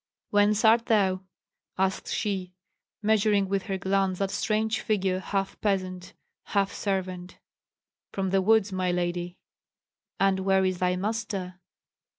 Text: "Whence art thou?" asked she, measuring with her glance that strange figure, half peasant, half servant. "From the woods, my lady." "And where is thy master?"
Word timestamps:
"Whence 0.31 0.65
art 0.65 0.87
thou?" 0.87 1.21
asked 1.77 2.07
she, 2.11 2.55
measuring 3.03 3.47
with 3.47 3.67
her 3.69 3.77
glance 3.77 4.17
that 4.17 4.31
strange 4.31 4.79
figure, 4.81 5.19
half 5.19 5.61
peasant, 5.61 6.15
half 6.45 6.73
servant. 6.73 7.37
"From 8.11 8.31
the 8.31 8.41
woods, 8.41 8.71
my 8.71 8.91
lady." 8.91 9.37
"And 10.19 10.39
where 10.39 10.65
is 10.65 10.79
thy 10.79 10.95
master?" 10.95 11.59